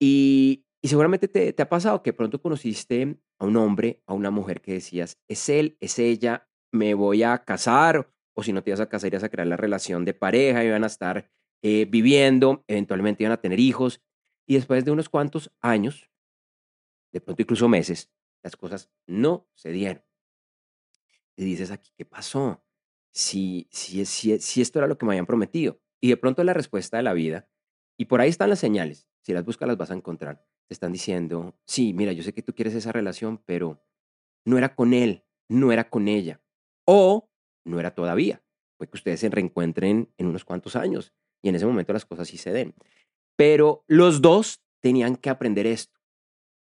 Y, 0.00 0.64
seguramente 0.82 1.28
te, 1.28 1.54
ha 1.60 1.68
pasado 1.68 2.02
que 2.02 2.14
pronto 2.14 2.40
conociste 2.40 3.18
a 3.38 3.44
un 3.44 3.56
hombre, 3.56 4.02
a 4.06 4.14
una 4.14 4.30
mujer 4.30 4.62
que 4.62 4.72
decías, 4.72 5.18
es 5.28 5.48
él, 5.50 5.76
es 5.80 5.98
ella, 5.98 6.48
me 6.72 6.94
voy 6.94 7.22
a 7.22 7.44
casar, 7.44 8.10
o 8.34 8.42
si 8.42 8.52
no 8.52 8.62
te 8.62 8.70
ibas 8.70 8.80
a 8.80 8.88
casar, 8.88 9.12
ibas 9.12 9.24
a 9.24 9.28
crear 9.28 9.46
la 9.46 9.58
relación 9.58 10.04
de 10.04 10.14
pareja, 10.14 10.64
iban 10.64 10.84
a 10.84 10.86
estar 10.86 11.30
eh, 11.62 11.84
viviendo, 11.84 12.64
eventualmente 12.66 13.24
iban 13.24 13.32
a 13.32 13.40
tener 13.40 13.60
hijos, 13.60 14.02
y 14.46 14.54
después 14.54 14.84
de 14.84 14.90
unos 14.90 15.10
cuantos 15.10 15.52
años, 15.60 16.10
de 17.12 17.20
pronto 17.20 17.42
incluso 17.42 17.68
meses, 17.68 18.10
las 18.42 18.56
cosas 18.56 18.90
no 19.06 19.46
se 19.54 19.70
dieron. 19.70 20.02
Y 21.36 21.44
dices 21.44 21.70
aquí, 21.70 21.90
¿qué 21.96 22.06
pasó? 22.06 22.64
Si, 23.12 23.68
si, 23.70 24.04
si, 24.04 24.38
si 24.38 24.60
esto 24.60 24.78
era 24.78 24.88
lo 24.88 24.98
que 24.98 25.06
me 25.06 25.12
habían 25.12 25.26
prometido. 25.26 25.80
Y 26.00 26.08
de 26.08 26.16
pronto 26.16 26.42
la 26.44 26.54
respuesta 26.54 26.96
de 26.96 27.02
la 27.02 27.12
vida, 27.12 27.48
y 27.98 28.06
por 28.06 28.20
ahí 28.20 28.30
están 28.30 28.48
las 28.48 28.58
señales, 28.58 29.06
si 29.22 29.32
las 29.32 29.44
buscas 29.44 29.68
las 29.68 29.76
vas 29.76 29.90
a 29.90 29.94
encontrar. 29.94 30.42
Te 30.68 30.74
están 30.74 30.92
diciendo, 30.92 31.58
sí, 31.66 31.92
mira, 31.92 32.12
yo 32.12 32.22
sé 32.22 32.32
que 32.32 32.42
tú 32.42 32.54
quieres 32.54 32.74
esa 32.74 32.92
relación, 32.92 33.42
pero 33.44 33.82
no 34.46 34.56
era 34.56 34.74
con 34.74 34.94
él, 34.94 35.24
no 35.48 35.72
era 35.72 35.90
con 35.90 36.08
ella. 36.08 36.40
O 36.86 37.28
no 37.66 37.78
era 37.78 37.94
todavía. 37.94 38.42
Fue 38.78 38.88
que 38.88 38.96
ustedes 38.96 39.20
se 39.20 39.28
reencuentren 39.28 40.10
en 40.16 40.26
unos 40.26 40.44
cuantos 40.44 40.76
años 40.76 41.12
y 41.42 41.50
en 41.50 41.56
ese 41.56 41.66
momento 41.66 41.92
las 41.92 42.06
cosas 42.06 42.28
sí 42.28 42.38
se 42.38 42.52
den. 42.52 42.74
Pero 43.36 43.84
los 43.86 44.22
dos 44.22 44.62
tenían 44.80 45.16
que 45.16 45.28
aprender 45.28 45.66
esto 45.66 45.99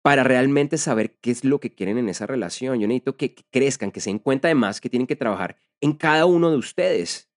para 0.06 0.22
realmente 0.22 0.78
saber 0.78 1.18
qué 1.18 1.32
es 1.32 1.44
lo 1.44 1.58
que 1.58 1.74
quieren 1.74 1.98
en 1.98 2.08
esa 2.08 2.26
relación. 2.26 2.78
Yo 2.78 2.86
necesito 2.86 3.16
que, 3.16 3.34
crezcan, 3.50 3.90
que 3.90 3.98
se 3.98 4.10
den 4.10 4.20
cuenta 4.20 4.46
además 4.46 4.80
que 4.80 4.88
tienen 4.88 5.08
que 5.08 5.16
trabajar 5.16 5.56
en 5.80 5.94
cada 5.94 6.26
uno 6.26 6.48
de 6.48 6.56
ustedes. 6.56 7.28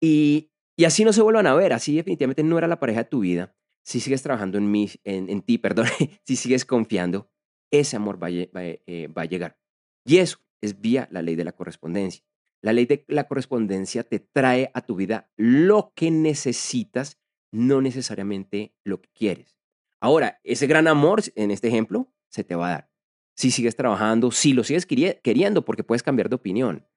Y, 0.00 0.52
y 0.76 0.84
así 0.84 1.04
no 1.04 1.12
se 1.12 1.20
vuelvan 1.20 1.48
a 1.48 1.54
ver, 1.56 1.72
así 1.72 1.96
definitivamente 1.96 2.44
no 2.44 2.58
era 2.58 2.68
la 2.68 2.78
pareja 2.78 3.02
de 3.02 3.10
tu 3.10 3.18
vida, 3.22 3.56
si 3.84 3.98
sigues 3.98 4.22
trabajando 4.22 4.56
en, 4.56 4.70
mí, 4.70 4.88
en, 5.02 5.42
ti, 5.42 5.58
perdón, 5.58 5.88
si 6.24 6.36
sigues 6.36 6.64
confiando, 6.64 7.28
ese 7.72 7.96
amor 7.96 8.22
va, 8.22 8.28
eh, 8.30 9.08
va 9.08 9.22
a 9.22 9.24
llegar. 9.24 9.58
Y 10.04 10.18
eso 10.18 10.38
es 10.60 10.80
vía 10.80 11.08
la 11.10 11.22
ley 11.22 11.34
de 11.34 11.42
la 11.42 11.56
correspondencia. 11.56 12.24
La 12.62 12.72
ley 12.72 12.86
de 12.86 13.04
la 13.08 13.26
correspondencia 13.26 14.04
te 14.04 14.20
trae 14.20 14.70
a 14.74 14.82
tu 14.82 14.94
vida 14.94 15.28
lo 15.36 15.92
que 15.96 16.12
necesitas, 16.12 17.20
no 17.50 17.80
necesariamente 17.80 18.76
lo 18.84 19.02
que 19.02 19.10
quieres. 19.12 19.61
Ahora, 20.02 20.40
ese 20.42 20.66
gran 20.66 20.88
amor, 20.88 21.22
en 21.36 21.52
este 21.52 21.68
ejemplo, 21.68 22.12
se 22.28 22.42
te 22.42 22.56
va 22.56 22.66
a 22.66 22.70
dar. 22.70 22.90
Si 23.36 23.52
sigues 23.52 23.76
trabajando, 23.76 24.32
si 24.32 24.52
lo 24.52 24.64
sigues 24.64 24.84
queriendo, 24.84 25.64
porque 25.64 25.84
puedes 25.84 26.02
cambiar 26.02 26.28
de 26.28 26.34
opinión. 26.34 26.88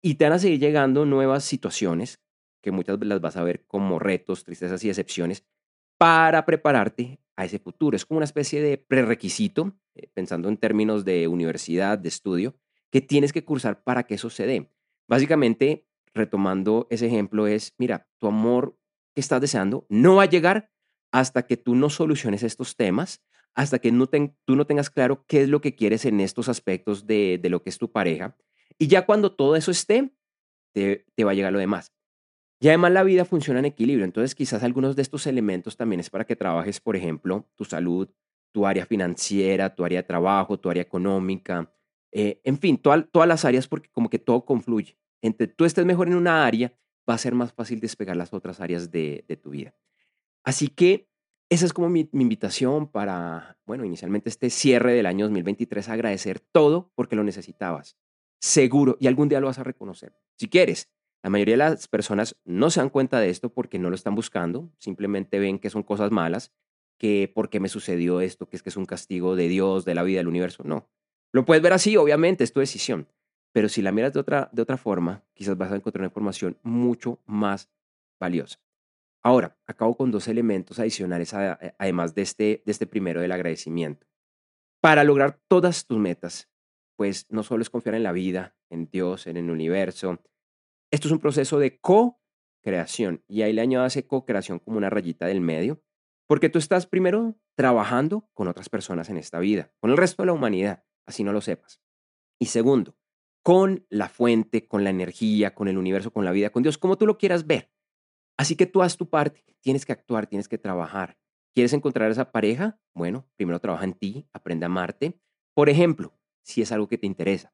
Y 0.00 0.14
te 0.14 0.24
van 0.24 0.32
a 0.32 0.38
seguir 0.38 0.58
llegando 0.58 1.04
nuevas 1.04 1.44
situaciones, 1.44 2.22
que 2.62 2.70
muchas 2.70 2.98
las 3.02 3.20
vas 3.20 3.36
a 3.36 3.42
ver 3.42 3.66
como 3.66 3.98
retos, 3.98 4.44
tristezas 4.44 4.82
y 4.84 4.88
excepciones, 4.88 5.44
para 5.98 6.46
prepararte 6.46 7.20
a 7.36 7.44
ese 7.44 7.58
futuro. 7.58 7.94
Es 7.94 8.06
como 8.06 8.16
una 8.16 8.24
especie 8.24 8.62
de 8.62 8.78
prerequisito, 8.78 9.76
eh, 9.94 10.08
pensando 10.14 10.48
en 10.48 10.56
términos 10.56 11.04
de 11.04 11.28
universidad, 11.28 11.98
de 11.98 12.08
estudio, 12.08 12.56
que 12.90 13.02
tienes 13.02 13.34
que 13.34 13.44
cursar 13.44 13.82
para 13.82 14.04
que 14.04 14.14
eso 14.14 14.30
se 14.30 14.46
dé. 14.46 14.72
Básicamente, 15.06 15.86
retomando 16.14 16.86
ese 16.88 17.06
ejemplo, 17.06 17.46
es, 17.46 17.74
mira, 17.76 18.08
tu 18.18 18.28
amor 18.28 18.78
que 19.14 19.20
estás 19.20 19.42
deseando 19.42 19.84
no 19.90 20.14
va 20.16 20.22
a 20.22 20.30
llegar 20.30 20.70
hasta 21.12 21.46
que 21.46 21.56
tú 21.56 21.74
no 21.74 21.90
soluciones 21.90 22.42
estos 22.42 22.76
temas, 22.76 23.22
hasta 23.54 23.78
que 23.78 23.92
tú 24.44 24.56
no 24.56 24.66
tengas 24.66 24.90
claro 24.90 25.24
qué 25.26 25.42
es 25.42 25.48
lo 25.48 25.60
que 25.60 25.74
quieres 25.74 26.04
en 26.04 26.20
estos 26.20 26.48
aspectos 26.48 27.06
de, 27.06 27.40
lo 27.44 27.62
que 27.62 27.70
es 27.70 27.78
tu 27.78 27.90
pareja. 27.90 28.36
Y 28.78 28.86
ya 28.86 29.06
cuando 29.06 29.32
todo 29.32 29.56
eso 29.56 29.70
esté, 29.70 30.12
te 30.72 31.24
va 31.24 31.32
a 31.32 31.34
llegar 31.34 31.52
lo 31.52 31.58
demás. 31.58 31.92
Y 32.60 32.68
además 32.68 32.92
la 32.92 33.02
vida 33.02 33.24
funciona 33.24 33.58
en 33.58 33.64
equilibrio, 33.64 34.04
entonces 34.04 34.34
quizás 34.34 34.62
algunos 34.62 34.94
de 34.94 35.02
estos 35.02 35.26
elementos 35.26 35.78
también 35.78 36.00
es 36.00 36.10
para 36.10 36.26
que 36.26 36.36
trabajes, 36.36 36.78
por 36.78 36.94
ejemplo, 36.94 37.48
tu 37.56 37.64
salud, 37.64 38.08
tu 38.52 38.66
área 38.66 38.84
financiera, 38.84 39.74
tu 39.74 39.82
área 39.82 40.02
de 40.02 40.06
trabajo, 40.06 40.58
tu 40.60 40.68
área 40.68 40.82
económica, 40.82 41.72
eh, 42.12 42.40
en 42.44 42.58
fin, 42.58 42.76
todas 42.76 43.28
las 43.28 43.44
áreas 43.44 43.66
porque 43.66 43.88
como 43.90 44.10
que 44.10 44.18
todo 44.18 44.44
confluye. 44.44 44.98
Entre 45.22 45.46
tú 45.46 45.64
estés 45.64 45.86
mejor 45.86 46.08
en 46.08 46.14
una 46.14 46.44
área, 46.44 46.74
va 47.08 47.14
a 47.14 47.18
ser 47.18 47.34
más 47.34 47.52
fácil 47.52 47.80
despegar 47.80 48.16
las 48.16 48.32
otras 48.32 48.60
áreas 48.60 48.90
de, 48.90 49.24
tu 49.42 49.50
vida. 49.50 49.74
Así 50.44 50.68
que 50.68 51.08
esa 51.50 51.66
es 51.66 51.72
como 51.72 51.88
mi, 51.88 52.08
invitación 52.12 52.86
para, 52.86 53.58
bueno, 53.66 53.84
inicialmente 53.84 54.28
este 54.28 54.50
cierre 54.50 54.94
del 54.94 55.06
año 55.06 55.24
2023, 55.26 55.88
agradecer 55.88 56.38
todo 56.38 56.92
porque 56.94 57.16
lo 57.16 57.24
necesitabas. 57.24 57.96
Seguro, 58.40 58.96
y 59.00 59.08
algún 59.08 59.28
día 59.28 59.40
lo 59.40 59.48
vas 59.48 59.58
a 59.58 59.64
reconocer. 59.64 60.14
Si 60.38 60.48
quieres, 60.48 60.90
la 61.22 61.30
mayoría 61.30 61.54
de 61.54 61.58
las 61.58 61.88
personas 61.88 62.36
no 62.44 62.70
se 62.70 62.80
dan 62.80 62.88
cuenta 62.88 63.18
de 63.18 63.30
esto 63.30 63.52
porque 63.52 63.78
no 63.78 63.90
lo 63.90 63.96
están 63.96 64.14
buscando, 64.14 64.72
simplemente 64.78 65.40
ven 65.40 65.58
que 65.58 65.70
son 65.70 65.82
cosas 65.82 66.12
malas, 66.12 66.52
que 66.98 67.30
por 67.34 67.50
qué 67.50 67.58
me 67.58 67.68
sucedió 67.68 68.20
esto, 68.20 68.48
que 68.48 68.56
es 68.56 68.62
que 68.62 68.68
es 68.68 68.76
un 68.76 68.86
castigo 68.86 69.34
de 69.34 69.48
Dios, 69.48 69.84
de 69.84 69.94
la 69.94 70.04
vida, 70.04 70.18
del 70.18 70.28
universo. 70.28 70.62
No. 70.64 70.88
Lo 71.32 71.44
puedes 71.44 71.62
ver 71.62 71.72
así, 71.72 71.96
obviamente, 71.96 72.44
es 72.44 72.52
tu 72.52 72.60
decisión. 72.60 73.08
Pero 73.52 73.68
si 73.68 73.82
la 73.82 73.90
miras 73.90 74.12
de 74.12 74.20
otra, 74.20 74.48
de 74.52 74.62
otra 74.62 74.76
forma, 74.76 75.24
quizás 75.34 75.56
vas 75.56 75.72
a 75.72 75.76
encontrar 75.76 76.02
una 76.02 76.08
información 76.08 76.58
mucho 76.62 77.20
más 77.26 77.68
valiosa. 78.20 78.60
Ahora, 79.22 79.58
acabo 79.66 79.96
con 79.96 80.10
dos 80.10 80.28
elementos 80.28 80.78
adicionales, 80.78 81.34
además 81.34 82.14
de 82.14 82.22
este, 82.22 82.62
de 82.64 82.72
este 82.72 82.86
primero 82.86 83.20
del 83.20 83.32
agradecimiento. 83.32 84.06
Para 84.80 85.04
lograr 85.04 85.40
todas 85.48 85.86
tus 85.86 85.98
metas, 85.98 86.50
pues 86.96 87.26
no 87.28 87.42
solo 87.42 87.62
es 87.62 87.70
confiar 87.70 87.94
en 87.94 88.02
la 88.02 88.12
vida, 88.12 88.56
en 88.70 88.88
Dios, 88.90 89.26
en 89.26 89.36
el 89.36 89.50
universo, 89.50 90.22
esto 90.92 91.06
es 91.06 91.12
un 91.12 91.20
proceso 91.20 91.58
de 91.58 91.78
co-creación 91.80 93.22
y 93.28 93.42
ahí 93.42 93.52
le 93.52 93.60
añado 93.60 93.86
ese 93.86 94.06
co-creación 94.06 94.58
como 94.58 94.76
una 94.76 94.90
rayita 94.90 95.26
del 95.26 95.40
medio, 95.40 95.82
porque 96.26 96.48
tú 96.48 96.58
estás 96.58 96.86
primero 96.86 97.36
trabajando 97.56 98.28
con 98.32 98.48
otras 98.48 98.68
personas 98.68 99.08
en 99.08 99.16
esta 99.16 99.38
vida, 99.38 99.72
con 99.80 99.90
el 99.90 99.96
resto 99.96 100.22
de 100.22 100.26
la 100.26 100.32
humanidad, 100.32 100.84
así 101.06 101.22
no 101.22 101.32
lo 101.32 101.40
sepas. 101.40 101.80
Y 102.40 102.46
segundo, 102.46 102.96
con 103.44 103.86
la 103.88 104.08
fuente, 104.08 104.66
con 104.66 104.82
la 104.82 104.90
energía, 104.90 105.54
con 105.54 105.68
el 105.68 105.78
universo, 105.78 106.12
con 106.12 106.24
la 106.24 106.32
vida, 106.32 106.50
con 106.50 106.62
Dios, 106.62 106.78
como 106.78 106.98
tú 106.98 107.06
lo 107.06 107.18
quieras 107.18 107.46
ver. 107.46 107.69
Así 108.40 108.56
que 108.56 108.64
tú 108.64 108.80
haz 108.80 108.96
tu 108.96 109.06
parte, 109.06 109.44
tienes 109.60 109.84
que 109.84 109.92
actuar, 109.92 110.26
tienes 110.26 110.48
que 110.48 110.56
trabajar. 110.56 111.18
¿Quieres 111.52 111.74
encontrar 111.74 112.10
esa 112.10 112.32
pareja? 112.32 112.80
Bueno, 112.94 113.28
primero 113.36 113.58
trabaja 113.60 113.84
en 113.84 113.92
ti, 113.92 114.26
aprende 114.32 114.64
a 114.64 114.68
amarte. 114.68 115.20
Por 115.52 115.68
ejemplo, 115.68 116.18
si 116.40 116.62
es 116.62 116.72
algo 116.72 116.88
que 116.88 116.96
te 116.96 117.06
interesa, 117.06 117.52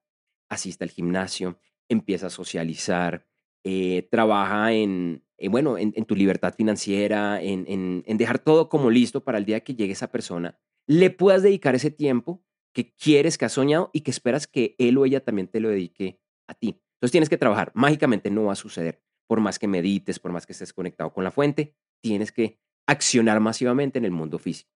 asista 0.48 0.84
al 0.84 0.92
gimnasio, 0.92 1.58
empieza 1.88 2.28
a 2.28 2.30
socializar, 2.30 3.26
eh, 3.64 4.06
trabaja 4.12 4.74
en, 4.74 5.24
eh, 5.38 5.48
bueno, 5.48 5.76
en, 5.76 5.92
tu 6.04 6.14
libertad 6.14 6.54
financiera, 6.54 7.42
en, 7.42 7.64
en, 8.06 8.16
dejar 8.16 8.38
todo 8.38 8.68
como 8.68 8.88
listo 8.88 9.24
para 9.24 9.38
el 9.38 9.44
día 9.44 9.64
que 9.64 9.74
llegue 9.74 9.92
esa 9.92 10.12
persona, 10.12 10.56
le 10.86 11.10
puedas 11.10 11.42
dedicar 11.42 11.74
ese 11.74 11.90
tiempo 11.90 12.44
que 12.72 12.94
quieres, 12.94 13.38
que 13.38 13.44
has 13.44 13.52
soñado 13.54 13.90
y 13.92 14.02
que 14.02 14.12
esperas 14.12 14.46
que 14.46 14.76
él 14.78 14.98
o 14.98 15.04
ella 15.04 15.24
también 15.24 15.48
te 15.48 15.58
lo 15.58 15.68
dedique 15.68 16.20
a 16.46 16.54
ti. 16.54 16.80
Entonces 16.94 17.10
tienes 17.10 17.28
que 17.28 17.38
trabajar. 17.38 17.72
Mágicamente 17.74 18.30
no 18.30 18.44
va 18.44 18.52
a 18.52 18.54
suceder. 18.54 19.02
Por 19.26 19.40
más 19.40 19.58
que 19.58 19.66
medites, 19.66 20.18
por 20.18 20.32
más 20.32 20.46
que 20.46 20.52
estés 20.52 20.72
conectado 20.72 21.12
con 21.12 21.24
la 21.24 21.30
fuente, 21.30 21.74
tienes 22.00 22.32
que 22.32 22.58
accionar 22.86 23.40
masivamente 23.40 23.98
en 23.98 24.04
el 24.04 24.12
mundo 24.12 24.38
físico. 24.38 24.70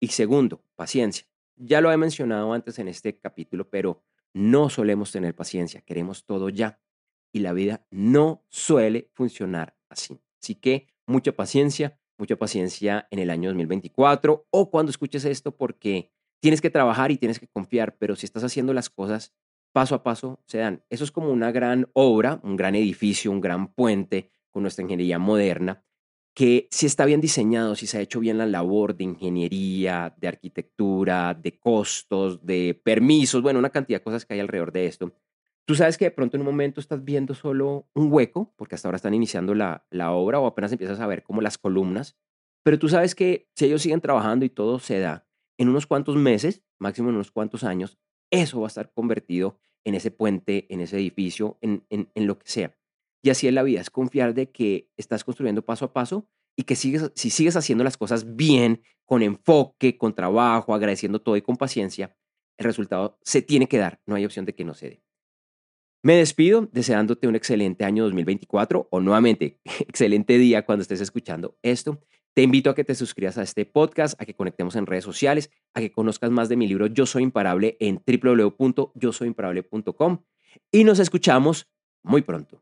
Y 0.00 0.08
segundo, 0.08 0.64
paciencia. 0.74 1.26
Ya 1.56 1.80
lo 1.80 1.92
he 1.92 1.96
mencionado 1.96 2.52
antes 2.52 2.78
en 2.78 2.88
este 2.88 3.18
capítulo, 3.18 3.70
pero 3.70 4.02
no 4.32 4.68
solemos 4.68 5.12
tener 5.12 5.34
paciencia, 5.34 5.80
queremos 5.82 6.24
todo 6.24 6.48
ya. 6.48 6.80
Y 7.32 7.40
la 7.40 7.52
vida 7.52 7.86
no 7.90 8.44
suele 8.48 9.08
funcionar 9.12 9.76
así. 9.88 10.20
Así 10.42 10.56
que 10.56 10.88
mucha 11.06 11.32
paciencia, 11.32 11.98
mucha 12.18 12.36
paciencia 12.36 13.08
en 13.10 13.18
el 13.18 13.30
año 13.30 13.50
2024 13.50 14.46
o 14.50 14.70
cuando 14.70 14.90
escuches 14.90 15.24
esto 15.24 15.56
porque 15.56 16.12
tienes 16.40 16.60
que 16.60 16.70
trabajar 16.70 17.10
y 17.10 17.16
tienes 17.16 17.38
que 17.38 17.48
confiar, 17.48 17.96
pero 17.96 18.16
si 18.16 18.26
estás 18.26 18.44
haciendo 18.44 18.74
las 18.74 18.90
cosas 18.90 19.34
paso 19.74 19.96
a 19.96 20.04
paso, 20.04 20.40
se 20.46 20.58
dan. 20.58 20.84
Eso 20.88 21.02
es 21.02 21.10
como 21.10 21.30
una 21.30 21.50
gran 21.50 21.88
obra, 21.94 22.40
un 22.44 22.54
gran 22.54 22.76
edificio, 22.76 23.32
un 23.32 23.40
gran 23.40 23.74
puente 23.74 24.30
con 24.50 24.62
nuestra 24.62 24.82
ingeniería 24.82 25.18
moderna, 25.18 25.82
que 26.32 26.68
si 26.70 26.86
está 26.86 27.04
bien 27.04 27.20
diseñado, 27.20 27.74
si 27.74 27.88
se 27.88 27.98
ha 27.98 28.00
hecho 28.00 28.20
bien 28.20 28.38
la 28.38 28.46
labor 28.46 28.96
de 28.96 29.04
ingeniería, 29.04 30.14
de 30.16 30.28
arquitectura, 30.28 31.34
de 31.34 31.58
costos, 31.58 32.46
de 32.46 32.80
permisos, 32.84 33.42
bueno, 33.42 33.58
una 33.58 33.70
cantidad 33.70 33.98
de 33.98 34.04
cosas 34.04 34.24
que 34.24 34.34
hay 34.34 34.40
alrededor 34.40 34.70
de 34.70 34.86
esto, 34.86 35.12
Tú 35.66 35.74
sabes 35.74 35.96
que 35.96 36.04
de 36.04 36.10
pronto 36.10 36.36
en 36.36 36.42
un 36.42 36.46
momento 36.46 36.78
estás 36.78 37.04
viendo 37.04 37.34
solo 37.34 37.88
un 37.94 38.12
hueco, 38.12 38.52
porque 38.56 38.74
hasta 38.74 38.86
ahora 38.86 38.96
están 38.96 39.14
iniciando 39.14 39.54
la, 39.54 39.86
la 39.88 40.12
obra 40.12 40.38
o 40.38 40.46
apenas 40.46 40.72
empiezas 40.72 41.00
a 41.00 41.06
ver 41.06 41.22
como 41.22 41.40
las 41.40 41.56
columnas, 41.56 42.18
pero 42.62 42.78
tú 42.78 42.90
sabes 42.90 43.14
que 43.14 43.48
si 43.54 43.64
ellos 43.64 43.80
siguen 43.80 44.02
trabajando 44.02 44.44
y 44.44 44.50
todo 44.50 44.78
se 44.78 44.98
da, 44.98 45.26
en 45.56 45.70
unos 45.70 45.86
cuantos 45.86 46.16
meses, 46.16 46.62
máximo 46.78 47.08
en 47.08 47.14
unos 47.14 47.30
cuantos 47.30 47.64
años, 47.64 47.98
eso 48.34 48.60
va 48.60 48.66
a 48.66 48.68
estar 48.68 48.92
convertido 48.92 49.58
en 49.84 49.94
ese 49.94 50.10
puente, 50.10 50.66
en 50.70 50.80
ese 50.80 50.96
edificio, 50.96 51.58
en, 51.60 51.84
en, 51.90 52.26
lo 52.26 52.38
que 52.38 52.48
sea. 52.48 52.76
Y 53.22 53.30
así 53.30 53.46
es 53.46 53.54
la 53.54 53.62
vida, 53.62 53.80
es 53.80 53.90
confiar 53.90 54.34
de 54.34 54.50
que 54.50 54.90
estás 54.96 55.24
construyendo 55.24 55.64
paso 55.64 55.86
a 55.86 55.92
paso 55.92 56.28
y 56.56 56.64
que 56.64 56.76
sigues, 56.76 57.10
si 57.14 57.30
sigues 57.30 57.56
haciendo 57.56 57.84
las 57.84 57.96
cosas 57.96 58.36
bien, 58.36 58.82
con 59.04 59.22
enfoque, 59.22 59.98
con 59.98 60.14
trabajo, 60.14 60.74
agradeciendo 60.74 61.20
todo 61.20 61.36
y 61.36 61.42
con 61.42 61.56
paciencia, 61.56 62.16
el 62.58 62.64
resultado 62.64 63.18
se 63.22 63.42
tiene 63.42 63.66
que 63.68 63.78
dar, 63.78 64.00
no 64.06 64.14
hay 64.14 64.24
opción 64.24 64.44
de 64.44 64.54
que 64.54 64.64
no 64.64 64.74
se 64.74 64.88
dé. 64.88 65.04
Me 66.02 66.16
despido 66.16 66.68
deseándote 66.70 67.26
un 67.28 67.34
excelente 67.34 67.84
año 67.84 68.04
2024 68.04 68.88
o 68.90 69.00
nuevamente 69.00 69.60
excelente 69.80 70.36
día 70.36 70.66
cuando 70.66 70.82
estés 70.82 71.00
escuchando 71.00 71.56
esto. 71.62 72.00
Te 72.34 72.42
invito 72.42 72.68
a 72.68 72.74
que 72.74 72.82
te 72.82 72.96
suscribas 72.96 73.38
a 73.38 73.44
este 73.44 73.64
podcast, 73.64 74.20
a 74.20 74.24
que 74.24 74.34
conectemos 74.34 74.74
en 74.74 74.86
redes 74.86 75.04
sociales, 75.04 75.52
a 75.72 75.78
que 75.78 75.92
conozcas 75.92 76.32
más 76.32 76.48
de 76.48 76.56
mi 76.56 76.66
libro 76.66 76.88
Yo 76.88 77.06
Soy 77.06 77.22
Imparable 77.22 77.76
en 77.78 78.02
www.yosoyimparable.com 78.04 80.24
y 80.72 80.82
nos 80.82 80.98
escuchamos 80.98 81.68
muy 82.02 82.22
pronto. 82.22 82.60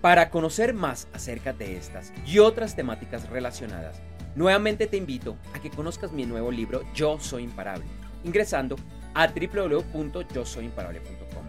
Para 0.00 0.30
conocer 0.30 0.74
más 0.74 1.08
acerca 1.12 1.52
de 1.52 1.76
estas 1.76 2.12
y 2.24 2.38
otras 2.38 2.76
temáticas 2.76 3.28
relacionadas, 3.28 4.00
nuevamente 4.36 4.86
te 4.86 4.96
invito 4.96 5.36
a 5.52 5.60
que 5.60 5.70
conozcas 5.70 6.12
mi 6.12 6.24
nuevo 6.24 6.52
libro 6.52 6.82
Yo 6.94 7.18
Soy 7.18 7.42
Imparable, 7.42 7.84
ingresando 8.22 8.76
a 9.12 9.26
www.yosoyimparable.com. 9.26 11.46